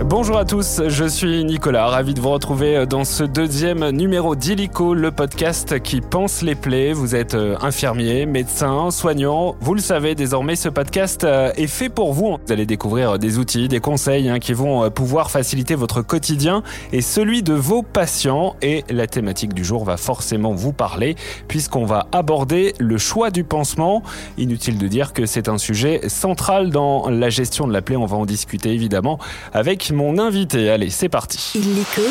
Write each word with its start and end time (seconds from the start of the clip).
Bonjour 0.00 0.36
à 0.36 0.44
tous, 0.44 0.82
je 0.88 1.04
suis 1.04 1.44
Nicolas, 1.44 1.86
ravi 1.86 2.14
de 2.14 2.20
vous 2.20 2.30
retrouver 2.30 2.84
dans 2.84 3.04
ce 3.04 3.22
deuxième 3.22 3.90
numéro 3.90 4.34
d'Illico, 4.34 4.92
le 4.92 5.12
podcast 5.12 5.80
qui 5.80 6.00
pense 6.00 6.42
les 6.42 6.56
plaies. 6.56 6.92
Vous 6.92 7.14
êtes 7.14 7.34
euh, 7.34 7.56
infirmier, 7.62 8.26
médecin, 8.26 8.90
soignant, 8.90 9.54
vous 9.60 9.72
le 9.72 9.80
savez 9.80 10.16
désormais, 10.16 10.56
ce 10.56 10.68
podcast 10.68 11.22
euh, 11.22 11.52
est 11.56 11.68
fait 11.68 11.90
pour 11.90 12.12
vous. 12.12 12.38
Vous 12.44 12.52
allez 12.52 12.66
découvrir 12.66 13.20
des 13.20 13.38
outils, 13.38 13.68
des 13.68 13.78
conseils 13.78 14.28
hein, 14.28 14.40
qui 14.40 14.52
vont 14.52 14.82
euh, 14.82 14.90
pouvoir 14.90 15.30
faciliter 15.30 15.76
votre 15.76 16.02
quotidien 16.02 16.64
et 16.92 17.00
celui 17.00 17.44
de 17.44 17.54
vos 17.54 17.82
patients. 17.82 18.56
Et 18.62 18.82
la 18.90 19.06
thématique 19.06 19.54
du 19.54 19.64
jour 19.64 19.84
va 19.84 19.96
forcément 19.96 20.54
vous 20.54 20.72
parler 20.72 21.14
puisqu'on 21.46 21.84
va 21.84 22.08
aborder 22.10 22.74
le 22.80 22.98
choix 22.98 23.30
du 23.30 23.44
pansement. 23.44 24.02
Inutile 24.38 24.76
de 24.76 24.88
dire 24.88 25.12
que 25.12 25.24
c'est 25.24 25.48
un 25.48 25.58
sujet 25.58 26.08
central 26.08 26.70
dans 26.70 27.08
la 27.08 27.30
gestion 27.30 27.68
de 27.68 27.72
la 27.72 27.80
plaie, 27.80 27.96
on 27.96 28.06
va 28.06 28.16
en 28.16 28.26
discuter 28.26 28.70
évidemment 28.70 29.20
avec 29.52 29.83
mon 29.92 30.18
invité. 30.18 30.70
Allez, 30.70 30.90
c'est 30.90 31.08
parti. 31.08 31.58
Illico, 31.58 32.02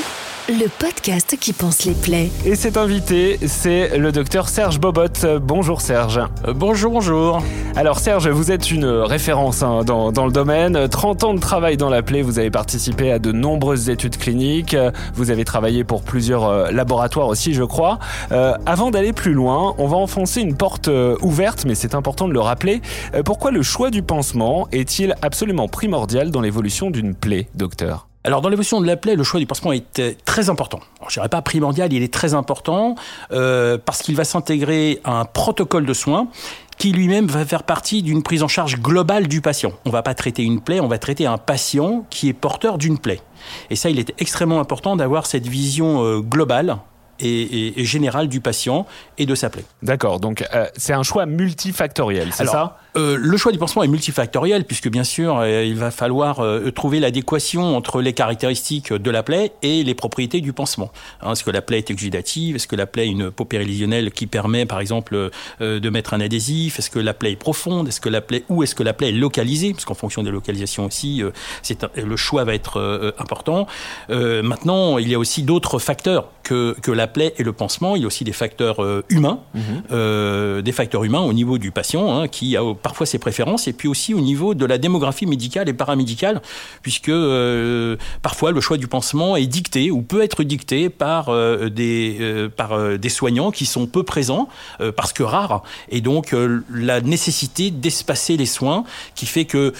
le 0.49 0.67
podcast 0.67 1.37
qui 1.39 1.53
pense 1.53 1.85
les 1.85 1.93
plaies. 1.93 2.29
Et 2.45 2.55
cet 2.55 2.77
invité, 2.77 3.39
c'est 3.47 3.97
le 3.97 4.11
docteur 4.11 4.49
Serge 4.49 4.79
Bobot. 4.79 5.39
Bonjour 5.41 5.81
Serge. 5.81 6.19
Euh, 6.47 6.53
bonjour, 6.53 6.93
bonjour. 6.93 7.41
Alors 7.75 7.99
Serge, 7.99 8.27
vous 8.27 8.51
êtes 8.51 8.69
une 8.69 8.85
référence 8.85 9.63
hein, 9.63 9.83
dans, 9.83 10.11
dans, 10.11 10.25
le 10.25 10.31
domaine. 10.31 10.87
30 10.87 11.23
ans 11.23 11.33
de 11.33 11.39
travail 11.39 11.77
dans 11.77 11.89
la 11.89 12.03
plaie, 12.03 12.21
vous 12.21 12.37
avez 12.37 12.51
participé 12.51 13.11
à 13.11 13.19
de 13.19 13.31
nombreuses 13.31 13.89
études 13.89 14.17
cliniques. 14.17 14.75
Vous 15.15 15.31
avez 15.31 15.43
travaillé 15.43 15.83
pour 15.83 16.03
plusieurs 16.03 16.45
euh, 16.45 16.71
laboratoires 16.71 17.27
aussi, 17.27 17.53
je 17.53 17.63
crois. 17.63 17.99
Euh, 18.31 18.53
avant 18.65 18.91
d'aller 18.91 19.13
plus 19.13 19.33
loin, 19.33 19.73
on 19.77 19.87
va 19.87 19.97
enfoncer 19.97 20.41
une 20.41 20.55
porte 20.55 20.87
euh, 20.87 21.15
ouverte, 21.21 21.65
mais 21.65 21.75
c'est 21.75 21.95
important 21.95 22.27
de 22.27 22.33
le 22.33 22.39
rappeler. 22.39 22.81
Euh, 23.15 23.23
pourquoi 23.23 23.51
le 23.51 23.61
choix 23.61 23.89
du 23.89 24.03
pansement 24.03 24.67
est-il 24.71 25.15
absolument 25.21 25.67
primordial 25.67 26.31
dans 26.31 26.41
l'évolution 26.41 26.91
d'une 26.91 27.15
plaie, 27.15 27.47
docteur 27.63 28.07
alors 28.25 28.41
dans 28.41 28.47
l'évolution 28.47 28.79
de 28.79 28.87
la 28.87 28.95
plaie, 28.95 29.15
le 29.15 29.23
choix 29.23 29.39
du 29.41 29.45
pansement 29.45 29.73
est 29.73 29.99
euh, 29.99 30.13
très 30.23 30.49
important. 30.49 30.79
Alors, 30.99 31.09
je 31.09 31.15
dirais 31.15 31.27
pas 31.27 31.41
primordial, 31.41 31.91
il 31.91 32.03
est 32.03 32.13
très 32.13 32.33
important 32.33 32.95
euh, 33.33 33.77
parce 33.83 34.01
qu'il 34.01 34.15
va 34.15 34.23
s'intégrer 34.23 35.01
à 35.03 35.19
un 35.19 35.25
protocole 35.25 35.85
de 35.85 35.93
soins 35.93 36.29
qui 36.77 36.91
lui-même 36.91 37.27
va 37.27 37.45
faire 37.45 37.63
partie 37.63 38.01
d'une 38.01 38.23
prise 38.23 38.41
en 38.41 38.47
charge 38.47 38.77
globale 38.79 39.27
du 39.27 39.41
patient. 39.41 39.73
On 39.85 39.89
va 39.89 40.01
pas 40.03 40.13
traiter 40.13 40.43
une 40.43 40.61
plaie, 40.61 40.79
on 40.79 40.87
va 40.87 40.97
traiter 40.97 41.25
un 41.25 41.37
patient 41.37 42.05
qui 42.09 42.29
est 42.29 42.33
porteur 42.33 42.77
d'une 42.77 42.97
plaie. 42.97 43.21
Et 43.69 43.75
ça, 43.75 43.89
il 43.89 43.99
est 43.99 44.13
extrêmement 44.19 44.59
important 44.59 44.95
d'avoir 44.95 45.25
cette 45.25 45.47
vision 45.47 46.03
euh, 46.03 46.19
globale 46.19 46.77
et, 47.19 47.27
et, 47.27 47.81
et, 47.81 47.85
générale 47.85 48.27
du 48.27 48.39
patient 48.41 48.85
et 49.17 49.25
de 49.25 49.35
sa 49.35 49.49
plaie. 49.49 49.65
D'accord, 49.81 50.19
donc 50.19 50.45
euh, 50.53 50.67
c'est 50.77 50.93
un 50.93 51.03
choix 51.03 51.25
multifactoriel, 51.25 52.33
c'est 52.33 52.45
ça? 52.45 52.77
Euh, 52.97 53.17
Le 53.19 53.37
choix 53.37 53.51
du 53.51 53.57
pansement 53.57 53.83
est 53.83 53.87
multifactoriel 53.87 54.65
puisque 54.65 54.89
bien 54.89 55.03
sûr 55.03 55.39
euh, 55.39 55.63
il 55.63 55.75
va 55.75 55.91
falloir 55.91 56.39
euh, 56.39 56.71
trouver 56.71 56.99
l'adéquation 56.99 57.75
entre 57.75 58.01
les 58.01 58.13
caractéristiques 58.13 58.93
de 58.93 59.11
la 59.11 59.23
plaie 59.23 59.51
et 59.61 59.83
les 59.83 59.95
propriétés 59.95 60.41
du 60.41 60.53
pansement. 60.53 60.91
Hein, 61.21 61.33
est-ce 61.33 61.43
que 61.43 61.51
la 61.51 61.61
plaie 61.61 61.79
est 61.79 61.91
exudative 61.91 62.55
Est-ce 62.55 62.67
que 62.67 62.75
la 62.75 62.85
plaie 62.85 63.07
est 63.07 63.11
une 63.11 63.31
peau 63.31 63.45
périlésionnelle 63.45 64.11
qui 64.11 64.27
permet 64.27 64.65
par 64.65 64.79
exemple 64.79 65.31
de 65.59 65.89
mettre 65.89 66.13
un 66.13 66.21
adhésif? 66.21 66.79
Est-ce 66.79 66.89
que 66.89 66.99
la 66.99 67.13
plaie 67.13 67.31
est 67.31 67.37
profonde? 67.37 67.87
Est-ce 67.87 68.01
que 68.01 68.09
la 68.09 68.21
plaie 68.21 68.43
où 68.49 68.63
est-ce 68.63 68.75
que 68.75 68.83
la 68.83 68.93
plaie 68.93 69.09
est 69.09 69.13
localisée? 69.13 69.73
Parce 69.73 69.85
qu'en 69.85 69.93
fonction 69.93 70.23
des 70.23 70.31
localisations 70.31 70.85
aussi, 70.85 71.21
c'est 71.61 71.85
le 71.95 72.15
choix 72.15 72.43
va 72.43 72.53
être 72.53 73.13
important. 73.17 73.67
maintenant, 74.09 74.97
il 74.97 75.09
y 75.09 75.15
a 75.15 75.19
aussi 75.19 75.43
d'autres 75.43 75.79
facteurs 75.79 76.29
que, 76.43 76.75
que 76.81 76.91
la 76.91 77.07
plaie 77.07 77.33
et 77.37 77.43
le 77.43 77.53
pansement. 77.53 77.95
Il 77.95 78.01
y 78.01 78.05
a 78.05 78.07
aussi 78.07 78.23
des 78.23 78.33
facteurs 78.33 78.79
humains, 79.09 79.39
mmh. 79.53 79.59
euh, 79.91 80.61
des 80.61 80.71
facteurs 80.71 81.03
humains 81.03 81.21
au 81.21 81.33
niveau 81.33 81.57
du 81.57 81.71
patient 81.71 82.15
hein, 82.15 82.27
qui 82.27 82.57
a 82.57 82.63
parfois 82.83 83.07
ses 83.07 83.17
préférences 83.17 83.67
et 83.67 83.73
puis 83.73 83.87
aussi 83.87 84.13
au 84.13 84.19
niveau 84.19 84.53
de 84.53 84.65
la 84.65 84.77
démographie 84.77 85.25
médicale 85.25 85.69
et 85.69 85.73
paramédicale 85.73 86.41
puisque 86.81 87.09
euh, 87.09 87.95
parfois 88.21 88.51
le 88.51 88.61
choix 88.61 88.77
du 88.77 88.87
pansement 88.87 89.35
est 89.35 89.47
dicté 89.47 89.89
ou 89.89 90.01
peut 90.01 90.21
être 90.21 90.43
dicté 90.43 90.89
par 90.89 91.29
euh, 91.29 91.69
des 91.69 92.17
euh, 92.19 92.49
par 92.49 92.99
des 92.99 93.09
soignants 93.09 93.51
qui 93.51 93.65
sont 93.65 93.87
peu 93.87 94.03
présents 94.03 94.49
parce 94.95 95.13
que 95.13 95.23
rares. 95.23 95.63
Et 95.89 96.01
donc 96.01 96.35
la 96.73 97.01
nécessité 97.01 97.71
d'espacer 97.71 98.37
les 98.37 98.45
soins 98.45 98.83
qui 99.15 99.25
fait 99.25 99.45
que 99.45 99.73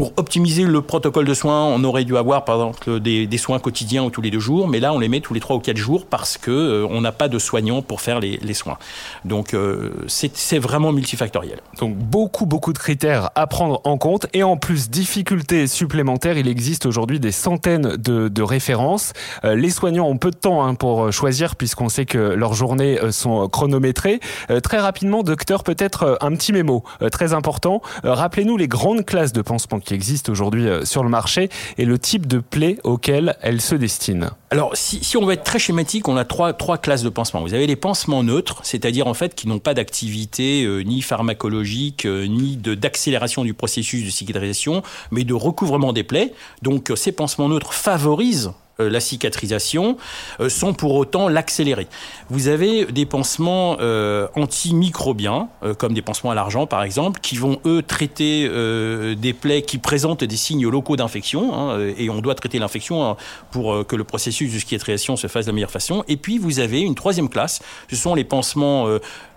pour 0.00 0.14
optimiser 0.16 0.64
le 0.64 0.80
protocole 0.80 1.26
de 1.26 1.34
soins, 1.34 1.62
on 1.66 1.84
aurait 1.84 2.04
dû 2.04 2.16
avoir 2.16 2.46
par 2.46 2.54
exemple 2.54 3.00
des, 3.00 3.36
soins 3.36 3.58
quotidiens 3.58 4.02
ou 4.02 4.08
tous 4.08 4.22
les 4.22 4.30
deux 4.30 4.40
jours, 4.40 4.66
mais 4.66 4.80
là 4.80 4.94
on 4.94 4.98
les 4.98 5.10
met 5.10 5.20
tous 5.20 5.34
les 5.34 5.40
trois 5.40 5.56
ou 5.56 5.58
quatre 5.58 5.76
jours 5.76 6.06
parce 6.06 6.38
que 6.38 6.50
euh, 6.50 6.86
on 6.88 7.02
n'a 7.02 7.12
pas 7.12 7.28
de 7.28 7.38
soignants 7.38 7.82
pour 7.82 8.00
faire 8.00 8.18
les, 8.18 8.54
soins. 8.54 8.78
Donc 9.26 9.52
euh, 9.52 9.90
c'est 10.08 10.58
vraiment 10.58 10.92
multifactoriel. 10.92 11.60
Donc 11.78 11.96
beaucoup 11.96 12.46
beaucoup 12.46 12.72
de 12.72 12.78
critères 12.78 13.28
à 13.34 13.46
prendre 13.46 13.82
en 13.84 13.98
compte 13.98 14.26
et 14.32 14.42
en 14.42 14.56
plus 14.56 14.88
difficultés 14.88 15.66
supplémentaires, 15.66 16.38
il 16.38 16.48
existe 16.48 16.86
aujourd'hui 16.86 17.20
des 17.20 17.30
centaines 17.30 17.98
de, 17.98 18.42
références. 18.42 19.12
Euh, 19.44 19.54
les 19.54 19.68
soignants 19.68 20.06
ont 20.06 20.16
peu 20.16 20.30
de 20.30 20.36
temps 20.36 20.64
hein, 20.64 20.76
pour 20.76 21.12
choisir 21.12 21.56
puisqu'on 21.56 21.90
sait 21.90 22.06
que 22.06 22.16
leurs 22.16 22.54
journées 22.54 22.98
sont 23.10 23.50
chronométrées. 23.50 24.20
Très 24.62 24.78
rapidement, 24.78 25.22
docteur, 25.22 25.62
peut-être 25.62 26.16
un 26.22 26.34
petit 26.36 26.54
mémo 26.54 26.84
très 27.12 27.34
important. 27.34 27.82
Rappelez-nous 28.02 28.56
les 28.56 28.66
grandes 28.66 29.04
classes 29.04 29.34
de 29.34 29.42
pansement 29.42 29.78
qui 29.90 29.94
existent 29.94 30.30
aujourd'hui 30.30 30.68
sur 30.84 31.02
le 31.02 31.08
marché 31.08 31.48
et 31.76 31.84
le 31.84 31.98
type 31.98 32.28
de 32.28 32.38
plaie 32.38 32.78
auquel 32.84 33.36
elles 33.42 33.60
se 33.60 33.74
destinent 33.74 34.30
Alors, 34.50 34.76
si, 34.76 35.02
si, 35.02 35.16
on 35.16 35.26
veut 35.26 35.32
être 35.32 35.42
très 35.42 35.58
schématique, 35.58 36.06
on 36.06 36.16
a 36.16 36.24
trois, 36.24 36.52
trois 36.52 36.78
classes 36.78 37.02
de 37.02 37.08
pansements. 37.08 37.40
Vous 37.40 37.54
avez 37.54 37.66
les 37.66 37.74
pansements 37.74 38.22
neutres, 38.22 38.60
c'est-à-dire 38.62 39.08
en 39.08 39.14
fait 39.14 39.34
qui 39.34 39.48
n'ont 39.48 39.58
pas 39.58 39.74
d'activité 39.74 40.62
euh, 40.62 40.82
ni 40.82 41.02
pharmacologique, 41.02 42.06
euh, 42.06 42.26
ni 42.26 42.56
d'accélération 42.56 43.42
du 43.42 43.52
processus 43.52 44.04
de 44.04 44.10
cicatrisation, 44.10 44.82
mais 45.10 45.24
de 45.24 45.34
recouvrement 45.34 45.92
des 45.92 46.04
plaies. 46.04 46.32
Donc, 46.62 46.92
ces 46.94 47.10
pansements 47.10 47.48
neutres 47.48 47.72
favorisent 47.72 48.52
la 48.88 49.00
cicatrisation 49.00 49.96
euh, 50.40 50.48
sans 50.48 50.72
pour 50.72 50.94
autant 50.94 51.28
l'accélérer. 51.28 51.88
Vous 52.28 52.48
avez 52.48 52.86
des 52.86 53.06
pansements 53.06 53.76
euh, 53.80 54.28
antimicrobiens, 54.36 55.48
euh, 55.62 55.74
comme 55.74 55.94
des 55.94 56.02
pansements 56.02 56.30
à 56.30 56.34
l'argent 56.34 56.66
par 56.66 56.82
exemple, 56.82 57.20
qui 57.20 57.36
vont 57.36 57.60
eux 57.66 57.82
traiter 57.82 58.46
euh, 58.48 59.14
des 59.14 59.32
plaies 59.32 59.62
qui 59.62 59.78
présentent 59.78 60.24
des 60.24 60.36
signes 60.36 60.68
locaux 60.68 60.96
d'infection, 60.96 61.54
hein, 61.54 61.78
et 61.96 62.10
on 62.10 62.20
doit 62.20 62.34
traiter 62.34 62.58
l'infection 62.58 63.04
hein, 63.04 63.16
pour 63.50 63.86
que 63.86 63.96
le 63.96 64.04
processus 64.04 64.52
de 64.52 64.58
cicatrisation 64.58 65.16
se 65.16 65.26
fasse 65.26 65.46
de 65.46 65.50
la 65.50 65.54
meilleure 65.54 65.70
façon. 65.70 66.04
Et 66.08 66.16
puis 66.16 66.38
vous 66.38 66.60
avez 66.60 66.80
une 66.80 66.94
troisième 66.94 67.28
classe, 67.28 67.60
ce 67.90 67.96
sont 67.96 68.14
les 68.14 68.24
pansements 68.24 68.86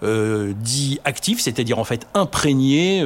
dits 0.01 0.99
actifs, 1.05 1.39
c'est-à-dire 1.39 1.79
en 1.79 1.83
fait 1.83 2.07
imprégnés, 2.13 3.01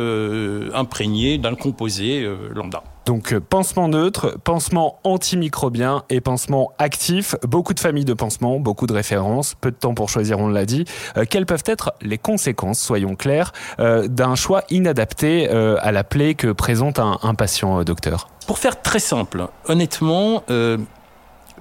imprégnés 0.73 1.37
d'un 1.37 1.55
composé 1.55 2.27
lambda. 2.53 2.83
Donc 3.07 3.39
pansement 3.39 3.87
neutre, 3.87 4.37
pansement 4.43 4.99
antimicrobien 5.05 6.03
et 6.09 6.19
pansement 6.19 6.73
actif. 6.77 7.35
Beaucoup 7.41 7.73
de 7.73 7.79
familles 7.79 8.03
de 8.03 8.13
pansements, 8.13 8.59
beaucoup 8.59 8.85
de 8.85 8.91
références, 8.91 9.55
peu 9.61 9.71
de 9.71 9.77
temps 9.77 9.93
pour 9.93 10.09
choisir, 10.09 10.39
on 10.39 10.49
l'a 10.49 10.65
dit. 10.65 10.83
Euh, 11.15 11.23
quelles 11.23 11.45
peuvent 11.45 11.63
être 11.67 11.93
les 12.01 12.17
conséquences, 12.17 12.81
soyons 12.81 13.15
clairs, 13.15 13.53
euh, 13.79 14.09
d'un 14.09 14.35
choix 14.35 14.63
inadapté 14.69 15.47
euh, 15.49 15.77
à 15.79 15.93
la 15.93 16.03
plaie 16.03 16.33
que 16.33 16.51
présente 16.51 16.99
un, 16.99 17.17
un 17.23 17.33
patient, 17.33 17.81
docteur? 17.85 18.27
Pour 18.45 18.57
faire 18.57 18.81
très 18.81 18.99
simple, 18.99 19.47
honnêtement, 19.69 20.43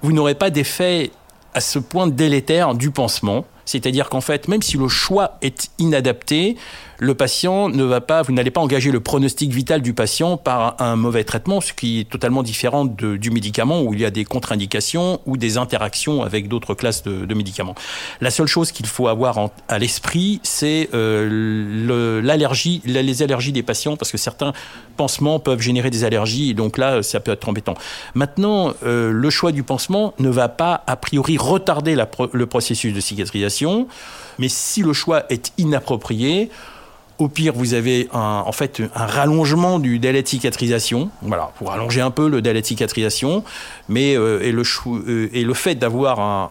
vous 0.03 0.13
n'aurez 0.13 0.35
pas 0.35 0.51
d'effet 0.51 1.13
à 1.55 1.61
ce 1.61 1.79
point 1.79 2.09
délétère 2.09 2.75
du 2.75 2.91
pansement. 2.91 3.45
C'est-à-dire 3.67 4.09
qu'en 4.09 4.21
fait, 4.21 4.49
même 4.49 4.63
si 4.63 4.79
le 4.79 4.89
choix 4.89 5.37
est 5.43 5.71
inadapté, 5.79 6.57
le 6.99 7.15
patient 7.15 7.69
ne 7.69 7.85
va 7.85 8.01
pas, 8.01 8.23
vous 8.23 8.33
n'allez 8.33 8.51
pas 8.51 8.61
engager 8.61 8.91
le 8.91 9.01
pronostic 9.01 9.53
vital 9.53 9.83
du 9.83 9.93
patient 9.93 10.37
par 10.37 10.81
un 10.81 10.97
mauvais 10.97 11.25
traitement, 11.25 11.61
ce 11.61 11.73
qui 11.73 12.01
est 12.01 12.09
totalement 12.09 12.43
différent 12.43 12.85
du 12.87 13.31
médicament 13.31 13.83
où 13.83 13.93
il 13.93 14.01
y 14.01 14.05
a 14.05 14.11
des 14.11 14.25
contre-indications 14.25 15.21
ou 15.27 15.37
des 15.37 15.59
interactions 15.59 16.23
avec 16.23 16.49
d'autres 16.49 16.75
classes 16.75 17.03
de, 17.03 17.35
médicaments. 17.35 17.75
La 18.21 18.31
seule 18.31 18.47
chose 18.47 18.73
qu'il 18.73 18.87
faut 18.87 19.09
avoir 19.09 19.51
à 19.69 19.79
l'esprit, 19.79 20.41
c'est 20.43 20.89
euh, 20.95 22.23
l'allergie, 22.23 22.81
les 22.87 23.23
allergies 23.23 23.53
des 23.53 23.63
patients, 23.63 23.97
parce 23.97 24.11
que 24.11 24.17
certains 24.17 24.55
pansements 24.97 25.39
peuvent 25.39 25.61
générer 25.61 25.91
des 25.91 26.05
allergies, 26.05 26.51
et 26.51 26.55
donc 26.55 26.79
là, 26.79 27.03
ça 27.03 27.21
peut 27.21 27.33
être 27.33 27.47
embêtant. 27.49 27.75
Maintenant, 28.15 28.73
euh, 28.85 29.11
le 29.11 29.31
choix 29.31 29.53
du 29.53 29.63
pansement 29.63 30.15
ne 30.19 30.31
va 30.31 30.49
pas, 30.49 30.83
a 30.87 30.97
priori, 30.97 31.37
retarder 31.37 31.95
le 32.33 32.47
processus 32.47 32.95
de 32.95 33.01
cicatrisation, 33.01 33.56
mais 34.39 34.49
si 34.49 34.83
le 34.83 34.93
choix 34.93 35.25
est 35.31 35.53
inapproprié, 35.59 36.51
au 37.19 37.29
pire, 37.29 37.55
vous 37.55 37.75
avez 37.75 38.09
un, 38.13 38.43
en 38.45 38.53
fait 38.53 38.83
un 38.95 39.07
rallongement 39.07 39.79
du 39.79 39.99
délai 39.99 40.23
de 40.23 40.29
cicatrisation. 40.29 41.11
Voilà, 41.23 41.51
pour 41.57 41.73
allonger 41.73 42.01
un 42.01 42.11
peu 42.11 42.29
le 42.29 42.43
délai 42.43 42.61
de 42.61 42.67
cicatrisation. 42.67 43.43
Mais 43.89 44.17
euh, 44.17 44.43
et, 44.43 44.53
le, 44.53 44.63
euh, 44.87 45.31
et 45.33 45.43
le 45.43 45.55
fait 45.55 45.77
d'avoir 45.77 46.21
un, 46.21 46.51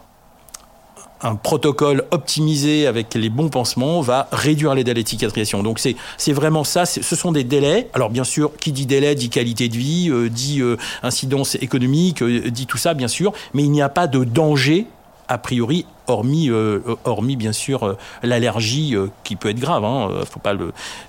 un 1.22 1.36
protocole 1.36 2.04
optimisé 2.10 2.88
avec 2.88 3.14
les 3.14 3.30
bons 3.30 3.50
pansements 3.50 4.02
va 4.02 4.28
réduire 4.32 4.74
les 4.74 4.84
délais 4.84 5.04
de 5.04 5.08
cicatrisation. 5.08 5.62
Donc 5.62 5.80
c'est 5.80 6.34
vraiment 6.34 6.64
ça. 6.64 6.86
Ce 6.86 7.16
sont 7.16 7.32
des 7.32 7.44
délais. 7.44 7.90
Alors 7.94 8.10
bien 8.10 8.24
sûr, 8.24 8.52
qui 8.60 8.72
dit 8.72 8.88
délai 8.88 9.14
dit 9.14 9.30
qualité 9.30 9.70
de 9.70 9.78
vie, 9.78 10.10
euh, 10.10 10.30
dit 10.30 10.64
incidence 11.04 11.56
économique, 11.56 12.24
dit 12.24 12.66
tout 12.66 12.78
ça 12.78 12.96
bien 12.96 13.08
sûr. 13.08 13.34
Mais 13.54 13.64
il 13.64 13.70
n'y 13.70 13.84
a 13.84 13.90
pas 13.90 14.08
de 14.08 14.24
danger 14.24 14.88
a 15.28 15.38
priori, 15.38 15.86
hormis, 16.08 16.50
euh, 16.50 16.82
hormis 17.04 17.36
bien 17.36 17.52
sûr 17.52 17.84
euh, 17.84 17.98
l'allergie 18.24 18.96
euh, 18.96 19.08
qui 19.24 19.36
peut 19.36 19.50
être 19.50 19.60
grave. 19.60 19.84
Hein, 19.84 20.10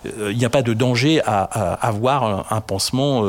il 0.05 0.37
n'y 0.37 0.45
a 0.45 0.51
pas 0.51 0.63
de 0.63 0.73
danger 0.73 1.21
à, 1.25 1.43
avoir 1.75 2.53
un 2.53 2.61
pansement 2.61 3.25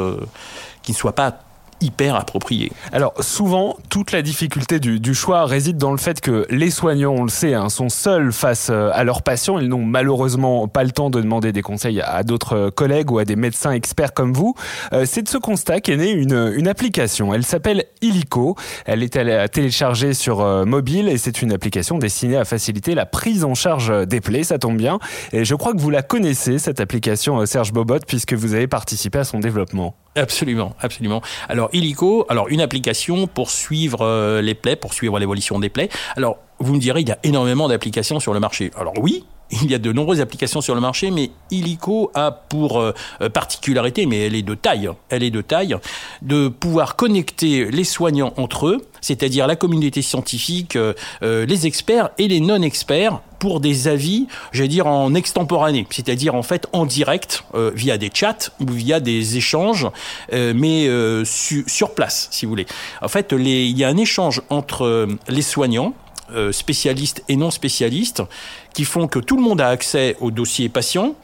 qui 0.81 0.91
ne 0.91 0.97
soit 0.97 1.13
pas 1.13 1.39
hyper 1.81 2.15
approprié. 2.15 2.71
Alors 2.91 3.13
souvent, 3.19 3.77
toute 3.89 4.11
la 4.11 4.21
difficulté 4.21 4.79
du, 4.79 5.13
choix 5.13 5.45
réside 5.45 5.77
dans 5.77 5.91
le 5.91 5.97
fait 5.97 6.21
que 6.21 6.45
les 6.49 6.69
soignants, 6.69 7.13
on 7.13 7.23
le 7.23 7.29
sait, 7.29 7.53
hein, 7.53 7.69
sont 7.69 7.89
seuls 7.89 8.31
face 8.31 8.69
euh, 8.69 8.89
à 8.93 9.03
leurs 9.03 9.21
patients. 9.21 9.57
Ils 9.59 9.69
n'ont 9.69 9.83
malheureusement 9.83 10.67
pas 10.67 10.83
le 10.83 10.91
temps 10.91 11.09
de 11.09 11.21
demander 11.21 11.51
des 11.51 11.61
conseils 11.61 12.01
à 12.01 12.23
d'autres 12.23 12.69
collègues 12.69 13.11
ou 13.11 13.19
à 13.19 13.25
des 13.25 13.35
médecins 13.35 13.71
experts 13.71 14.13
comme 14.13 14.33
vous. 14.33 14.53
Euh, 14.93 15.05
c'est 15.05 15.21
de 15.21 15.29
ce 15.29 15.37
constat 15.37 15.81
qu'est 15.81 15.97
née 15.97 16.11
une, 16.11 16.53
une 16.55 16.67
application. 16.67 17.33
Elle 17.33 17.45
s'appelle 17.45 17.85
Illico. 18.01 18.55
Elle 18.85 19.03
est 19.03 19.15
à 19.17 19.47
télécharger 19.47 20.13
sur 20.13 20.41
euh, 20.41 20.65
mobile 20.65 21.07
et 21.07 21.17
c'est 21.17 21.41
une 21.41 21.51
application 21.51 21.97
destinée 21.97 22.37
à 22.37 22.45
faciliter 22.45 22.95
la 22.95 23.05
prise 23.05 23.43
en 23.43 23.55
charge 23.55 24.07
des 24.07 24.21
plaies. 24.21 24.43
Ça 24.43 24.59
tombe 24.59 24.77
bien. 24.77 24.99
Et 25.31 25.45
je 25.45 25.55
crois 25.55 25.73
que 25.73 25.79
vous 25.79 25.89
la 25.89 26.01
connaissez, 26.01 26.59
cette 26.59 26.79
application 26.79 27.45
Serge 27.45 27.73
Bobot, 27.73 27.99
puisque 28.07 28.33
vous 28.33 28.53
avez 28.53 28.67
participé 28.67 29.19
à 29.19 29.23
son 29.23 29.39
développement. 29.39 29.95
Absolument, 30.17 30.75
absolument. 30.81 31.21
Alors 31.47 31.69
Illico, 31.73 32.25
alors 32.27 32.47
une 32.49 32.61
application 32.61 33.27
pour 33.27 33.51
suivre 33.51 34.01
euh, 34.01 34.41
les 34.41 34.55
plaies, 34.55 34.75
pour 34.75 34.93
suivre 34.93 35.19
l'évolution 35.19 35.59
des 35.59 35.69
plaies. 35.69 35.89
Alors 36.15 36.37
vous 36.59 36.73
me 36.73 36.79
direz, 36.79 37.01
il 37.01 37.09
y 37.09 37.11
a 37.11 37.19
énormément 37.23 37.67
d'applications 37.67 38.19
sur 38.19 38.33
le 38.33 38.39
marché. 38.39 38.71
Alors 38.75 38.93
oui, 38.99 39.25
il 39.51 39.71
y 39.71 39.75
a 39.75 39.79
de 39.79 39.91
nombreuses 39.91 40.21
applications 40.21 40.61
sur 40.61 40.75
le 40.75 40.81
marché, 40.81 41.11
mais 41.11 41.31
Illico 41.51 42.11
a 42.13 42.31
pour 42.31 42.79
euh, 42.79 42.93
particularité, 43.33 44.05
mais 44.05 44.25
elle 44.25 44.35
est 44.35 44.41
de 44.41 44.55
taille, 44.55 44.89
elle 45.09 45.23
est 45.23 45.31
de 45.31 45.41
taille, 45.41 45.75
de 46.21 46.47
pouvoir 46.47 46.95
connecter 46.95 47.65
les 47.71 47.83
soignants 47.83 48.33
entre 48.37 48.67
eux, 48.67 48.85
c'est-à-dire 49.01 49.47
la 49.47 49.55
communauté 49.55 50.01
scientifique, 50.01 50.75
euh, 50.75 50.93
euh, 51.23 51.45
les 51.45 51.65
experts 51.65 52.09
et 52.17 52.27
les 52.27 52.39
non-experts 52.39 53.21
pour 53.39 53.59
des 53.59 53.87
avis, 53.87 54.27
j'allais 54.51 54.67
dire 54.67 54.87
en 54.87 55.13
extemporané, 55.13 55.85
c'est-à-dire 55.91 56.33
en 56.33 56.41
fait 56.41 56.67
en 56.73 56.87
direct 56.87 57.43
via 57.75 57.99
des 57.99 58.09
chats 58.11 58.49
ou 58.59 58.71
via 58.71 58.99
des 58.99 59.37
échanges, 59.37 59.85
mais 60.31 60.89
sur 61.23 61.93
place, 61.93 62.29
si 62.31 62.47
vous 62.47 62.49
voulez. 62.49 62.65
En 62.99 63.07
fait, 63.07 63.35
il 63.37 63.77
y 63.77 63.83
a 63.83 63.89
un 63.89 63.97
échange 63.97 64.41
entre 64.49 65.07
les 65.27 65.43
soignants 65.43 65.93
euh, 65.93 66.06
spécialistes 66.51 67.23
et 67.27 67.35
non 67.35 67.51
spécialistes 67.51 68.23
qui 68.73 68.85
font 68.85 69.07
que 69.07 69.19
tout 69.19 69.37
le 69.37 69.43
monde 69.43 69.61
a 69.61 69.69
accès 69.69 70.15
au 70.19 70.31
dossier 70.31 70.69
patient 70.69 71.15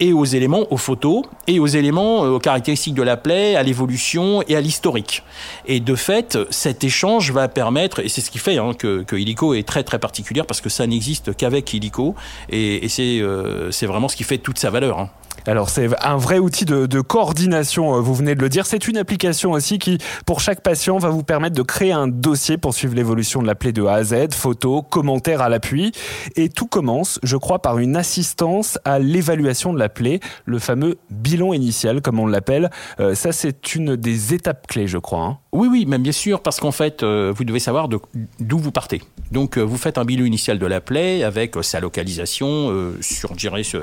et 0.00 0.12
aux 0.12 0.24
éléments, 0.24 0.66
aux 0.72 0.76
photos, 0.76 1.22
et 1.46 1.60
aux 1.60 1.66
éléments, 1.66 2.24
euh, 2.24 2.30
aux 2.30 2.38
caractéristiques 2.38 2.94
de 2.94 3.02
la 3.02 3.16
plaie, 3.16 3.54
à 3.56 3.62
l'évolution 3.62 4.42
et 4.48 4.56
à 4.56 4.60
l'historique. 4.60 5.22
Et 5.66 5.80
de 5.80 5.94
fait, 5.94 6.38
cet 6.50 6.82
échange 6.84 7.30
va 7.30 7.48
permettre, 7.48 8.00
et 8.00 8.08
c'est 8.08 8.20
ce 8.20 8.30
qui 8.30 8.38
fait 8.38 8.58
hein, 8.58 8.72
que, 8.76 9.02
que, 9.02 9.16
Illico 9.16 9.54
est 9.54 9.66
très 9.66 9.84
très 9.84 9.98
particulière, 9.98 10.46
parce 10.46 10.60
que 10.60 10.68
ça 10.68 10.86
n'existe 10.86 11.36
qu'avec 11.36 11.72
Illico, 11.72 12.14
et, 12.50 12.84
et 12.84 12.88
c'est 12.88 13.20
euh, 13.20 13.70
vraiment 13.82 14.08
ce 14.08 14.16
qui 14.16 14.24
fait 14.24 14.38
toute 14.38 14.58
sa 14.58 14.70
valeur. 14.70 14.98
Hein. 14.98 15.10
Alors 15.46 15.68
c'est 15.68 15.90
un 16.02 16.16
vrai 16.16 16.38
outil 16.38 16.64
de, 16.64 17.00
coordination, 17.02 17.96
euh, 17.96 18.00
vous 18.00 18.14
venez 18.14 18.34
de 18.34 18.40
le 18.40 18.48
dire. 18.48 18.64
C'est 18.64 18.88
une 18.88 18.96
application 18.96 19.52
aussi 19.52 19.78
qui, 19.78 19.98
pour 20.24 20.40
chaque 20.40 20.62
patient, 20.62 20.96
va 20.96 21.10
vous 21.10 21.22
permettre 21.22 21.54
de 21.54 21.62
créer 21.62 21.92
un 21.92 22.08
dossier 22.08 22.56
pour 22.56 22.72
suivre 22.72 22.94
l'évolution 22.94 23.42
de 23.42 23.46
la 23.46 23.54
plaie 23.54 23.72
de 23.72 23.84
A 23.84 23.94
à 23.94 24.04
Z, 24.04 24.32
photos, 24.32 24.82
commentaires 24.88 25.42
à 25.42 25.50
l'appui. 25.50 25.92
Et 26.36 26.48
tout 26.48 26.66
commence, 26.66 27.20
je 27.22 27.36
crois, 27.36 27.58
par 27.58 27.78
une 27.78 27.94
assistance 27.94 28.78
à 28.86 28.98
l'évaluation 28.98 29.74
de 29.74 29.78
la 29.78 29.90
plaie, 29.90 30.20
le 30.46 30.58
fameux 30.58 30.96
bilan 31.10 31.52
initial, 31.52 32.00
comme 32.00 32.20
on 32.20 32.26
l'appelle. 32.26 32.70
Euh, 32.98 33.14
ça, 33.14 33.32
c'est 33.32 33.74
une 33.74 33.96
des 33.96 34.32
étapes 34.32 34.66
clés, 34.66 34.86
je 34.86 34.98
crois. 34.98 35.24
Hein. 35.24 35.38
Oui, 35.52 35.68
oui, 35.70 35.84
bien 35.84 36.12
sûr, 36.12 36.40
parce 36.40 36.58
qu'en 36.58 36.72
fait, 36.72 37.02
euh, 37.02 37.32
vous 37.36 37.44
devez 37.44 37.60
savoir 37.60 37.88
d'où 37.88 38.58
vous 38.58 38.72
partez. 38.72 39.02
Donc, 39.30 39.58
vous 39.58 39.76
faites 39.76 39.98
un 39.98 40.04
bilan 40.04 40.24
initial 40.24 40.58
de 40.58 40.66
la 40.66 40.80
plaie 40.80 41.22
avec 41.22 41.54
sa 41.62 41.80
localisation, 41.80 42.72
sur, 43.00 43.30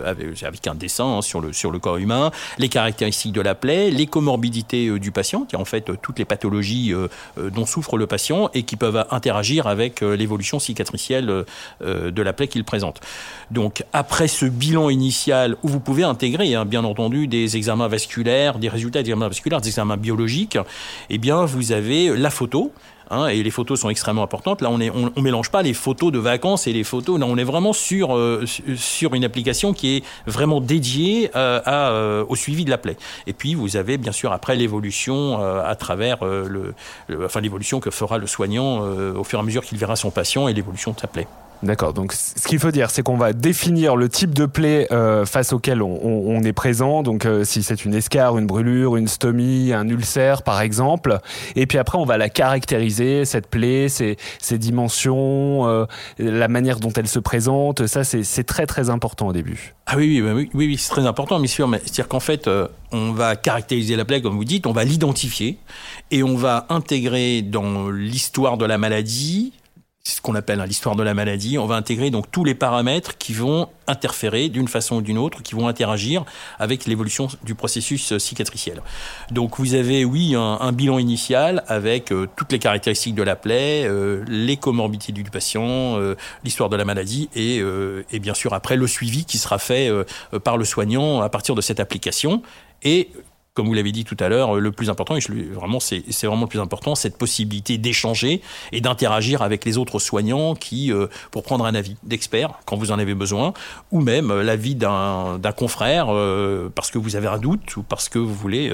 avec, 0.05 0.43
avec 0.43 0.67
un 0.67 0.75
dessin 0.75 1.17
hein, 1.17 1.21
sur 1.21 1.39
le 1.39 1.50
sur 1.51 1.71
le 1.71 1.79
corps 1.79 1.97
humain, 1.97 2.31
les 2.57 2.69
caractéristiques 2.69 3.33
de 3.33 3.41
la 3.41 3.55
plaie, 3.55 3.91
les 3.91 4.07
comorbidités 4.07 4.87
euh, 4.87 4.99
du 4.99 5.11
patient, 5.11 5.45
qui 5.45 5.55
est 5.55 5.59
en 5.59 5.65
fait 5.65 5.89
euh, 5.89 5.97
toutes 6.01 6.19
les 6.19 6.25
pathologies 6.25 6.93
euh, 6.93 7.07
dont 7.49 7.65
souffre 7.65 7.97
le 7.97 8.07
patient 8.07 8.49
et 8.53 8.63
qui 8.63 8.75
peuvent 8.75 9.05
interagir 9.11 9.67
avec 9.67 10.01
l'évolution 10.01 10.59
cicatricielle 10.59 11.45
de 11.81 12.21
la 12.21 12.33
plaie 12.33 12.47
qu'il 12.47 12.63
présente. 12.63 12.99
Donc 13.51 13.83
après 13.93 14.27
ce 14.27 14.45
bilan 14.45 14.89
initial 14.89 15.55
où 15.63 15.67
vous 15.67 15.79
pouvez 15.79 16.03
intégrer 16.03 16.55
hein, 16.55 16.65
bien 16.65 16.83
entendu 16.83 17.27
des 17.27 17.57
examens 17.57 17.87
vasculaires, 17.87 18.59
des 18.59 18.69
résultats 18.69 18.99
d'examens 18.99 19.27
vasculaires, 19.27 19.61
des 19.61 19.69
examens 19.69 19.97
biologiques, 19.97 20.57
eh 21.09 21.17
bien 21.17 21.45
vous 21.45 21.71
avez 21.71 22.15
la 22.15 22.29
photo 22.29 22.71
Hein, 23.11 23.27
et 23.27 23.43
les 23.43 23.51
photos 23.51 23.81
sont 23.81 23.89
extrêmement 23.89 24.23
importantes. 24.23 24.61
Là, 24.61 24.69
on 24.69 24.77
ne 24.77 25.21
mélange 25.21 25.51
pas 25.51 25.61
les 25.61 25.73
photos 25.73 26.13
de 26.13 26.19
vacances 26.19 26.65
et 26.65 26.73
les 26.73 26.85
photos. 26.85 27.19
Là, 27.19 27.25
on 27.27 27.35
est 27.35 27.43
vraiment 27.43 27.73
sur, 27.73 28.15
euh, 28.15 28.45
une 29.13 29.25
application 29.25 29.73
qui 29.73 29.97
est 29.97 30.03
vraiment 30.25 30.61
dédiée 30.61 31.29
euh, 31.35 31.59
euh, 31.67 32.25
au 32.29 32.37
suivi 32.37 32.63
de 32.63 32.69
la 32.69 32.77
plaie. 32.77 32.95
Et 33.27 33.33
puis, 33.33 33.53
vous 33.53 33.75
avez 33.75 33.97
bien 33.97 34.13
sûr 34.13 34.31
après 34.31 34.55
l'évolution 34.55 35.41
à 35.41 35.75
travers 35.75 36.23
le, 36.23 36.73
enfin 37.25 37.41
l'évolution 37.41 37.81
que 37.81 37.91
fera 37.91 38.17
le 38.17 38.27
soignant 38.27 38.79
au 38.79 39.23
fur 39.23 39.39
et 39.39 39.41
à 39.41 39.43
mesure 39.43 39.63
qu'il 39.63 39.77
verra 39.77 39.95
son 39.97 40.11
patient 40.11 40.47
et 40.47 40.53
l'évolution 40.53 40.93
de 40.93 40.99
sa 40.99 41.07
plaie. 41.07 41.27
D'accord. 41.63 41.93
Donc, 41.93 42.13
ce 42.13 42.47
qu'il 42.47 42.57
faut 42.57 42.71
dire, 42.71 42.89
c'est 42.89 43.03
qu'on 43.03 43.17
va 43.17 43.33
définir 43.33 43.95
le 43.95 44.09
type 44.09 44.33
de 44.33 44.47
plaie 44.47 44.87
euh, 44.91 45.25
face 45.25 45.53
auquel 45.53 45.83
on, 45.83 45.99
on, 46.03 46.41
est 46.43 46.53
présent. 46.53 47.03
Donc, 47.03 47.25
euh, 47.25 47.43
si 47.43 47.61
c'est 47.61 47.85
une 47.85 47.93
escarre, 47.93 48.37
une 48.39 48.47
brûlure, 48.47 48.97
une 48.97 49.07
stomie, 49.07 49.71
un 49.71 49.87
ulcère, 49.87 50.41
par 50.41 50.61
exemple. 50.61 51.19
Et 51.55 51.67
puis 51.67 51.77
après, 51.77 51.99
on 51.99 52.05
va 52.05 52.17
la 52.17 52.29
caractériser, 52.29 53.25
cette 53.25 53.47
plaie, 53.47 53.89
ses, 53.89 54.17
ses 54.39 54.57
dimensions, 54.57 55.67
euh, 55.67 55.85
la 56.17 56.47
manière 56.47 56.79
dont 56.79 56.91
elle 56.93 57.07
se 57.07 57.19
présente. 57.19 57.85
Ça, 57.85 58.03
c'est 58.03 58.43
très, 58.43 58.65
très 58.65 58.89
important 58.89 59.27
au 59.27 59.33
début. 59.33 59.75
Ah 59.85 59.97
oui, 59.97 60.19
oui, 60.21 60.31
oui, 60.31 60.49
oui, 60.53 60.67
oui 60.67 60.77
c'est 60.77 60.89
très 60.89 61.05
important, 61.05 61.37
bien 61.37 61.47
sûr. 61.47 61.69
C'est-à-dire 61.69 62.07
qu'en 62.07 62.19
fait, 62.19 62.49
on 62.91 63.11
va 63.11 63.35
caractériser 63.35 63.95
la 63.95 64.05
plaie, 64.05 64.21
comme 64.21 64.35
vous 64.35 64.45
dites, 64.45 64.65
on 64.65 64.71
va 64.71 64.83
l'identifier 64.83 65.59
et 66.09 66.23
on 66.23 66.35
va 66.35 66.65
intégrer 66.69 67.43
dans 67.43 67.89
l'histoire 67.89 68.57
de 68.57 68.65
la 68.65 68.79
maladie 68.79 69.53
c'est 70.03 70.15
ce 70.15 70.21
qu'on 70.21 70.33
appelle 70.33 70.59
hein, 70.59 70.65
l'histoire 70.65 70.95
de 70.95 71.03
la 71.03 71.13
maladie. 71.13 71.59
On 71.59 71.67
va 71.67 71.75
intégrer 71.75 72.09
donc 72.09 72.31
tous 72.31 72.43
les 72.43 72.55
paramètres 72.55 73.17
qui 73.17 73.33
vont 73.33 73.69
interférer 73.87 74.49
d'une 74.49 74.67
façon 74.67 74.97
ou 74.97 75.01
d'une 75.01 75.17
autre, 75.17 75.43
qui 75.43 75.53
vont 75.53 75.67
interagir 75.67 76.25
avec 76.57 76.85
l'évolution 76.85 77.27
du 77.43 77.53
processus 77.53 78.13
euh, 78.13 78.19
cicatriciel. 78.19 78.81
Donc 79.29 79.59
vous 79.59 79.75
avez, 79.75 80.03
oui, 80.03 80.33
un, 80.35 80.71
bilan 80.71 80.97
initial 80.97 81.63
avec 81.67 82.11
euh, 82.11 82.27
toutes 82.35 82.51
les 82.51 82.59
caractéristiques 82.59 83.15
de 83.15 83.23
la 83.23 83.35
plaie, 83.35 83.85
euh, 83.85 84.23
les 84.27 84.57
comorbidités 84.57 85.11
du 85.11 85.23
patient, 85.23 85.99
l'histoire 86.43 86.69
de 86.69 86.75
la 86.75 86.85
maladie 86.85 87.29
et, 87.35 87.61
et, 88.11 88.19
bien 88.19 88.33
sûr 88.33 88.53
après 88.53 88.75
le 88.75 88.87
suivi 88.87 89.25
qui 89.25 89.37
sera 89.37 89.59
fait 89.59 89.89
par 90.43 90.57
le 90.57 90.65
soignant 90.65 91.21
à 91.21 91.29
partir 91.29 91.55
de 91.55 91.61
cette 91.61 91.79
application. 91.79 92.41
Et 92.83 93.09
comme 93.53 93.67
vous 93.67 93.73
l'avez 93.73 93.91
dit 93.91 94.05
tout 94.05 94.17
à 94.19 94.29
l'heure, 94.29 94.55
le 94.55 94.71
plus 94.71 94.89
important, 94.89 95.15
vraiment, 95.53 95.79
c'est 95.79 96.03
vraiment 96.23 96.43
le 96.43 96.47
plus 96.47 96.59
important, 96.59 96.95
cette 96.95 97.17
possibilité 97.17 97.77
d'échanger 97.77 98.41
et 98.71 98.79
d'interagir 98.79 99.41
avec 99.41 99.65
les 99.65 99.77
autres 99.77 99.99
soignants 99.99 100.55
qui, 100.55 100.91
euh, 100.91 101.07
pour 101.31 101.43
prendre 101.43 101.65
un 101.65 101.75
avis 101.75 101.97
d'expert 102.03 102.59
quand 102.65 102.77
vous 102.77 102.91
en 102.91 102.99
avez 102.99 103.13
besoin, 103.13 103.53
ou 103.91 103.99
même 103.99 104.31
euh, 104.31 104.43
l'avis 104.43 104.75
d'un 104.75 105.39
confrère 105.55 106.07
euh, 106.09 106.71
parce 106.73 106.91
que 106.91 106.97
vous 106.97 107.15
avez 107.15 107.27
un 107.27 107.39
doute 107.39 107.75
ou 107.75 107.83
parce 107.83 108.07
que 108.07 108.19
vous 108.19 108.33
voulez, 108.33 108.69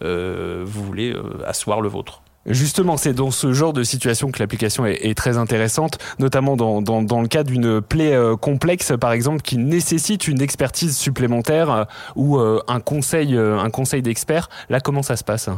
vous 0.00 0.84
voulez 0.84 1.14
asseoir 1.46 1.80
le 1.80 1.88
vôtre. 1.88 2.22
Justement, 2.46 2.96
c'est 2.96 3.12
dans 3.12 3.32
ce 3.32 3.52
genre 3.52 3.72
de 3.72 3.82
situation 3.82 4.30
que 4.30 4.38
l'application 4.38 4.86
est, 4.86 5.16
très 5.16 5.36
intéressante, 5.36 5.98
notamment 6.18 6.56
dans, 6.56 6.80
dans, 6.80 7.20
le 7.20 7.28
cas 7.28 7.42
d'une 7.42 7.80
plaie 7.80 8.14
euh, 8.14 8.36
complexe, 8.36 8.92
par 9.00 9.12
exemple, 9.12 9.42
qui 9.42 9.56
nécessite 9.56 10.28
une 10.28 10.40
expertise 10.40 10.96
supplémentaire 10.96 11.70
euh, 11.70 11.84
ou 12.14 12.38
euh, 12.38 12.62
un 12.68 12.80
conseil, 12.80 13.36
un 13.36 13.70
conseil 13.70 14.02
d'expert. 14.02 14.48
Là, 14.68 14.80
comment 14.80 15.02
ça 15.02 15.16
se 15.16 15.24
passe 15.24 15.48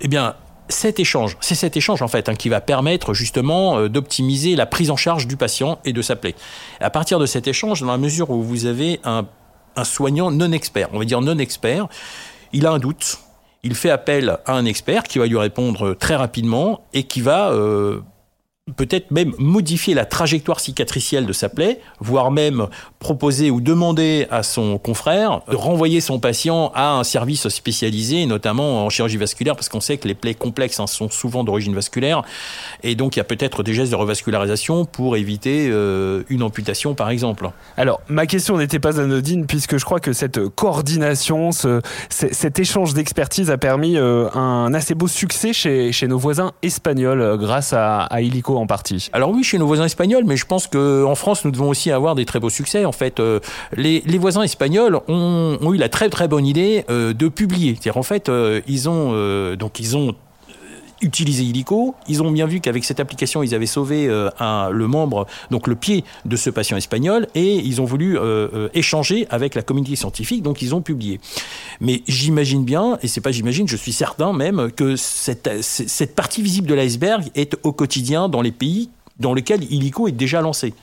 Eh 0.00 0.08
bien, 0.08 0.34
cet 0.68 1.00
échange, 1.00 1.38
c'est 1.40 1.54
cet 1.54 1.78
échange 1.78 2.02
en 2.02 2.08
fait 2.08 2.28
hein, 2.28 2.34
qui 2.34 2.50
va 2.50 2.60
permettre 2.60 3.14
justement 3.14 3.88
d'optimiser 3.88 4.56
la 4.56 4.66
prise 4.66 4.90
en 4.90 4.96
charge 4.96 5.26
du 5.26 5.38
patient 5.38 5.78
et 5.86 5.94
de 5.94 6.02
sa 6.02 6.16
plaie. 6.16 6.34
À 6.80 6.90
partir 6.90 7.18
de 7.18 7.24
cet 7.24 7.48
échange, 7.48 7.80
dans 7.80 7.86
la 7.86 7.96
mesure 7.96 8.28
où 8.28 8.42
vous 8.42 8.66
avez 8.66 9.00
un, 9.04 9.24
un 9.76 9.84
soignant 9.84 10.30
non 10.30 10.52
expert, 10.52 10.88
on 10.92 10.98
va 10.98 11.06
dire 11.06 11.22
non 11.22 11.38
expert, 11.38 11.88
il 12.52 12.66
a 12.66 12.72
un 12.72 12.78
doute, 12.78 13.18
il 13.68 13.74
fait 13.74 13.90
appel 13.90 14.38
à 14.46 14.54
un 14.54 14.64
expert 14.64 15.02
qui 15.02 15.18
va 15.18 15.26
lui 15.26 15.36
répondre 15.36 15.92
très 15.92 16.16
rapidement 16.16 16.86
et 16.94 17.02
qui 17.02 17.20
va 17.20 17.50
euh, 17.50 18.00
peut-être 18.76 19.10
même 19.10 19.32
modifier 19.38 19.94
la 19.94 20.04
trajectoire 20.04 20.60
cicatricielle 20.60 21.26
de 21.26 21.32
sa 21.32 21.48
plaie, 21.48 21.80
voire 22.00 22.30
même 22.30 22.68
proposer 22.98 23.50
ou 23.50 23.60
demander 23.60 24.26
à 24.30 24.42
son 24.42 24.78
confrère 24.78 25.40
de 25.48 25.56
renvoyer 25.56 26.00
son 26.00 26.18
patient 26.18 26.72
à 26.74 26.92
un 26.92 27.04
service 27.04 27.48
spécialisé, 27.48 28.26
notamment 28.26 28.84
en 28.84 28.90
chirurgie 28.90 29.16
vasculaire, 29.16 29.54
parce 29.54 29.68
qu'on 29.68 29.80
sait 29.80 29.96
que 29.96 30.08
les 30.08 30.14
plaies 30.14 30.34
complexes 30.34 30.80
hein, 30.80 30.86
sont 30.86 31.10
souvent 31.10 31.44
d'origine 31.44 31.74
vasculaire, 31.74 32.22
et 32.82 32.94
donc 32.94 33.16
il 33.16 33.18
y 33.18 33.20
a 33.20 33.24
peut-être 33.24 33.62
des 33.62 33.74
gestes 33.74 33.90
de 33.90 33.96
revascularisation 33.96 34.84
pour 34.84 35.16
éviter 35.16 35.68
euh, 35.70 36.22
une 36.28 36.42
amputation, 36.42 36.94
par 36.94 37.10
exemple. 37.10 37.50
Alors, 37.76 38.00
ma 38.08 38.26
question 38.26 38.58
n'était 38.58 38.78
pas 38.78 39.00
anodine, 39.00 39.46
puisque 39.46 39.78
je 39.78 39.84
crois 39.84 40.00
que 40.00 40.12
cette 40.12 40.48
coordination, 40.48 41.52
ce, 41.52 41.80
cet 42.08 42.58
échange 42.58 42.94
d'expertise 42.94 43.50
a 43.50 43.58
permis 43.58 43.96
euh, 43.96 44.28
un 44.34 44.74
assez 44.74 44.94
beau 44.94 45.08
succès 45.08 45.52
chez, 45.52 45.92
chez 45.92 46.08
nos 46.08 46.18
voisins 46.18 46.52
espagnols, 46.62 47.20
euh, 47.20 47.36
grâce 47.36 47.72
à, 47.72 48.02
à 48.02 48.20
Illico 48.20 48.57
en 48.58 48.66
partie. 48.66 49.08
Alors 49.12 49.30
oui, 49.30 49.42
chez 49.42 49.58
nos 49.58 49.66
voisins 49.66 49.84
espagnols, 49.84 50.24
mais 50.24 50.36
je 50.36 50.46
pense 50.46 50.66
qu'en 50.66 51.14
France, 51.14 51.44
nous 51.44 51.50
devons 51.50 51.68
aussi 51.68 51.90
avoir 51.90 52.14
des 52.14 52.24
très 52.24 52.40
beaux 52.40 52.50
succès. 52.50 52.84
En 52.84 52.92
fait, 52.92 53.20
euh, 53.20 53.40
les, 53.76 54.00
voisins 54.18 54.42
espagnols 54.42 55.00
ont, 55.08 55.72
eu 55.72 55.76
la 55.76 55.88
très 55.88 56.08
très 56.08 56.28
bonne 56.28 56.46
idée 56.46 56.84
euh, 56.90 57.12
de 57.12 57.28
publier. 57.28 57.74
C'est-à-dire 57.74 57.96
en 57.96 58.02
fait, 58.02 58.28
euh, 58.28 58.60
ils 58.66 58.88
ont 58.88 58.98
donc 59.56 59.80
ils 59.80 59.96
ont 59.96 60.14
utilisé 61.00 61.44
illico. 61.44 61.94
Ils 62.08 62.22
ont 62.22 62.30
bien 62.30 62.46
vu 62.46 62.60
qu'avec 62.60 62.84
cette 62.84 63.00
application, 63.00 63.42
ils 63.42 63.54
avaient 63.54 63.66
sauvé 63.66 64.06
euh, 64.08 64.30
le 64.70 64.86
membre, 64.86 65.26
donc 65.50 65.66
le 65.66 65.74
pied 65.74 66.04
de 66.24 66.36
ce 66.36 66.50
patient 66.50 66.76
espagnol, 66.76 67.26
et 67.34 67.56
ils 67.56 67.80
ont 67.80 67.84
voulu 67.84 68.18
euh, 68.18 68.48
euh, 68.52 68.68
échanger 68.74 69.26
avec 69.30 69.54
la 69.54 69.62
communauté 69.62 69.96
scientifique, 69.96 70.42
donc 70.42 70.62
ils 70.62 70.74
ont 70.74 70.80
publié. 70.80 71.20
Mais 71.80 72.02
j'imagine 72.08 72.64
bien, 72.64 72.98
et 73.02 73.08
c'est 73.08 73.20
pas 73.20 73.32
j'imagine, 73.32 73.68
je 73.68 73.76
suis 73.76 73.92
certain 73.92 74.32
même 74.32 74.70
que 74.72 74.96
cette, 74.96 75.62
cette 75.62 76.14
partie 76.14 76.42
visible 76.42 76.66
de 76.66 76.74
l'iceberg 76.74 77.24
est 77.34 77.56
au 77.62 77.72
quotidien 77.72 78.28
dans 78.28 78.42
les 78.42 78.52
pays 78.52 78.90
dans 79.18 79.34
lesquels 79.34 79.64
illico 79.72 80.08
est 80.08 80.12
déjà 80.12 80.40
lancé. 80.40 80.74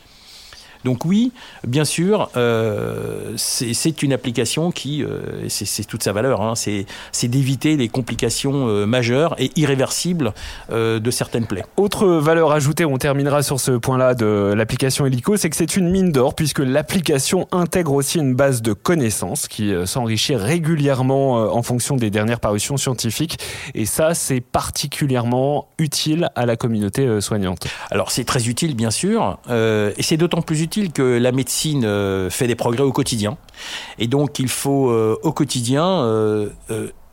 Donc 0.86 1.04
oui, 1.04 1.32
bien 1.65 1.84
sûr, 1.84 2.30
euh, 2.38 3.34
c'est 3.38 4.04
une 4.04 4.13
application 4.13 4.70
qui, 4.70 5.04
euh, 5.04 5.50
c'est 5.50 5.84
toute 5.88 6.04
sa 6.04 6.13
valeur, 6.13 6.44
hein, 6.44 6.54
c'est 6.56 7.27
d'éviter 7.27 7.75
les 7.75 7.89
complications 7.89 8.68
euh, 8.68 8.86
majeures 8.86 9.36
et 9.39 9.50
irréversibles 9.56 10.34
de 10.70 11.12
certaines 11.12 11.48
plaies. 11.48 11.65
Autre 11.75 12.06
valeur 12.06 12.51
ajoutée, 12.51 12.86
on 12.86 13.00
terminera 13.00 13.42
sur 13.42 13.60
ce 13.60 13.72
point-là 13.72 14.13
de 14.13 14.54
l'application 14.56 15.08
Helico, 15.08 15.38
c'est 15.38 15.50
que 15.50 15.56
c'est 15.56 15.75
une 15.75 15.89
mine 15.89 16.12
d'or 16.12 16.36
puisque 16.36 16.60
l'application 16.60 17.48
intègre 17.51 17.94
aussi 17.94 18.20
une 18.20 18.36
base 18.36 18.62
de 18.62 18.74
connaissances 18.74 19.48
qui 19.48 19.74
s'enrichit 19.86 20.36
régulièrement 20.36 21.56
en 21.56 21.63
fonction 21.63 21.96
des 21.96 22.12
dernières 22.12 22.39
parutions 22.39 22.77
scientifiques. 22.77 23.39
Et 23.74 23.86
ça, 23.86 24.13
c'est 24.13 24.42
particulièrement 24.42 25.68
utile 25.80 26.30
à 26.36 26.46
la 26.46 26.56
communauté 26.56 27.22
soignante. 27.22 27.65
Alors 27.89 28.12
c'est 28.12 28.24
très 28.24 28.48
utile, 28.48 28.75
bien 28.75 28.92
sûr, 28.92 29.39
et 29.50 30.04
c'est 30.04 30.18
d'autant 30.18 30.44
plus 30.44 30.62
utile 30.62 30.75
que 30.94 31.17
la 31.17 31.32
médecine 31.32 31.86
euh, 31.86 32.29
fait 32.29 32.48
des 32.48 32.55
progrès 32.55 32.84
au 32.84 32.91
quotidien? 32.91 33.38
Et 34.00 34.08
donc, 34.08 34.39
il 34.39 34.50
faut 34.50 34.89
euh, 34.89 35.17
au 35.24 35.32
quotidien 35.32 35.86
euh, 36.03 36.50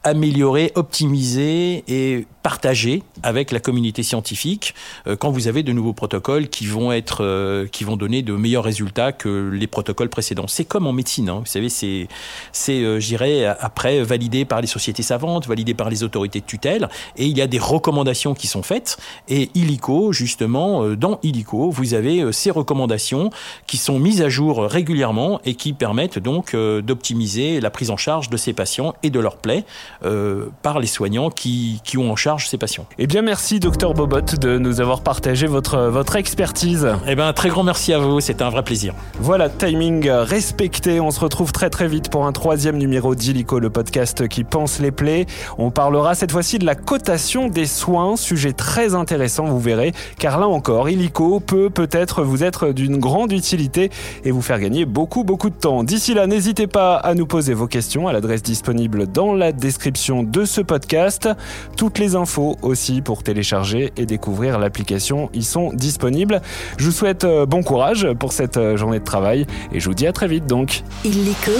améliorer, 0.04 0.72
optimiser 0.74 1.84
et 1.88 2.26
partager 2.42 3.02
avec 3.22 3.52
la 3.52 3.60
communauté 3.60 4.02
scientifique 4.02 4.74
euh, 5.06 5.16
quand 5.16 5.30
vous 5.30 5.46
avez 5.46 5.62
de 5.62 5.72
nouveaux 5.72 5.92
protocoles 5.92 6.48
qui 6.48 6.66
vont 6.66 6.90
être 6.90 7.22
euh, 7.24 7.66
qui 7.68 7.84
vont 7.84 7.96
donner 7.96 8.22
de 8.22 8.32
meilleurs 8.32 8.64
résultats 8.64 9.12
que 9.12 9.50
les 9.52 9.66
protocoles 9.66 10.08
précédents. 10.08 10.48
C'est 10.48 10.64
comme 10.64 10.86
en 10.86 10.92
médecine, 10.92 11.28
hein. 11.28 11.38
vous 11.38 11.46
savez, 11.46 11.68
c'est 11.68 12.08
c'est 12.50 12.82
euh, 12.82 12.98
j'irai 12.98 13.46
après 13.46 14.02
validé 14.02 14.44
par 14.44 14.60
les 14.60 14.66
sociétés 14.66 15.02
savantes, 15.02 15.46
validé 15.46 15.74
par 15.74 15.88
les 15.88 16.02
autorités 16.02 16.40
de 16.40 16.46
tutelle, 16.46 16.88
et 17.16 17.26
il 17.26 17.38
y 17.38 17.42
a 17.42 17.46
des 17.46 17.60
recommandations 17.60 18.34
qui 18.34 18.48
sont 18.48 18.62
faites. 18.62 18.96
Et 19.28 19.50
Illico, 19.54 20.12
justement, 20.12 20.88
dans 20.96 21.20
Illico, 21.22 21.70
vous 21.70 21.94
avez 21.94 22.32
ces 22.32 22.50
recommandations 22.50 23.30
qui 23.66 23.76
sont 23.76 23.98
mises 23.98 24.22
à 24.22 24.28
jour 24.28 24.64
régulièrement 24.64 25.40
et 25.44 25.54
qui 25.54 25.72
permettent 25.72 26.18
donc 26.18 26.56
d'optimiser 26.56 27.60
la 27.60 27.70
prise 27.70 27.90
en 27.90 27.96
charge 27.96 28.30
de 28.30 28.36
ces 28.36 28.52
patients 28.52 28.94
et 29.02 29.10
de 29.10 29.20
leurs 29.20 29.36
plaies 29.36 29.64
euh, 30.04 30.46
par 30.62 30.80
les 30.80 30.86
soignants 30.86 31.30
qui, 31.30 31.80
qui, 31.84 31.98
ont 31.98 32.10
en 32.10 32.16
charge 32.16 32.48
ces 32.48 32.58
patients. 32.58 32.86
Eh 32.98 33.06
bien, 33.06 33.22
merci, 33.22 33.60
docteur 33.60 33.94
Bobot, 33.94 34.20
de 34.40 34.58
nous 34.58 34.80
avoir 34.80 35.02
partagé 35.02 35.46
votre, 35.46 35.78
votre 35.88 36.16
expertise. 36.16 36.88
Eh 37.06 37.14
bien, 37.14 37.28
un 37.28 37.32
très 37.32 37.50
grand 37.50 37.62
merci 37.62 37.92
à 37.92 37.98
vous, 37.98 38.20
c'était 38.20 38.42
un 38.42 38.50
vrai 38.50 38.64
plaisir. 38.64 38.94
Voilà, 39.20 39.48
timing 39.48 40.08
respecté. 40.08 41.00
On 41.00 41.10
se 41.10 41.20
retrouve 41.20 41.52
très 41.52 41.70
très 41.70 41.86
vite 41.86 42.10
pour 42.10 42.26
un 42.26 42.32
troisième 42.32 42.78
numéro 42.78 43.14
d'Illico, 43.14 43.58
le 43.58 43.70
podcast 43.70 44.26
qui 44.28 44.44
pense 44.44 44.80
les 44.80 44.90
plaies. 44.90 45.26
On 45.58 45.70
parlera 45.70 46.14
cette 46.14 46.32
fois-ci 46.32 46.58
de 46.58 46.66
la 46.66 46.74
cotation 46.74 47.48
des 47.48 47.66
soins, 47.66 48.16
sujet 48.16 48.52
très 48.52 48.94
intéressant, 48.94 49.44
vous 49.44 49.60
verrez, 49.60 49.92
car 50.18 50.40
là 50.40 50.48
encore, 50.48 50.88
Illico 50.88 51.40
peut 51.40 51.70
peut-être 51.70 52.22
vous 52.22 52.42
être 52.42 52.72
d'une 52.72 52.98
grande 52.98 53.32
utilité 53.32 53.90
et 54.24 54.30
vous 54.30 54.42
faire 54.42 54.58
gagner 54.58 54.84
beaucoup 54.84 55.22
beaucoup 55.24 55.50
de 55.50 55.54
temps. 55.54 55.84
D'ici 55.84 56.14
là, 56.14 56.26
n'hésitez 56.26 56.66
pas 56.66 56.96
à 56.96 57.14
nous 57.14 57.26
poser 57.26 57.54
vos 57.54 57.66
questions 57.66 58.08
à 58.08 58.12
l'adresse 58.12 58.42
disponible 58.42 59.06
dans 59.06 59.34
la 59.34 59.52
description 59.52 59.91
de 59.92 60.44
ce 60.44 60.60
podcast. 60.60 61.28
Toutes 61.76 61.98
les 61.98 62.16
infos 62.16 62.56
aussi 62.62 63.02
pour 63.02 63.22
télécharger 63.22 63.92
et 63.96 64.06
découvrir 64.06 64.58
l'application 64.58 65.30
y 65.34 65.42
sont 65.42 65.72
disponibles. 65.72 66.40
Je 66.78 66.86
vous 66.86 66.92
souhaite 66.92 67.24
euh, 67.24 67.46
bon 67.46 67.62
courage 67.62 68.08
pour 68.18 68.32
cette 68.32 68.56
euh, 68.56 68.76
journée 68.76 69.00
de 69.00 69.04
travail 69.04 69.46
et 69.72 69.80
je 69.80 69.88
vous 69.88 69.94
dis 69.94 70.06
à 70.06 70.12
très 70.12 70.28
vite 70.28 70.46
donc. 70.46 70.82
Illico, 71.04 71.52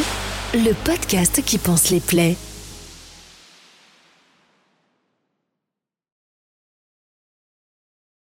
le 0.54 0.72
podcast 0.84 1.42
qui 1.44 1.58
pense 1.58 1.90
les 1.90 2.00
plaies. 2.00 2.36